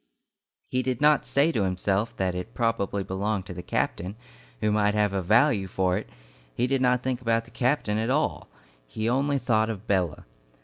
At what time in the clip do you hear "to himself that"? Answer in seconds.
1.51-2.33